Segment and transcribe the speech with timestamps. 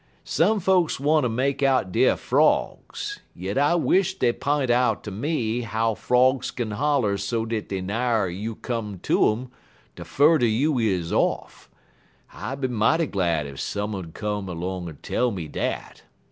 [0.25, 5.61] Some folks wanter make out deyer frogs, yit I wish dey p'int out unter me
[5.61, 9.51] how frogs kin holler so dat de nigher you come t'um,
[9.95, 11.69] de furder you is off;
[12.33, 16.01] I be mighty glad ef some un 'ud come 'long en tell me dat.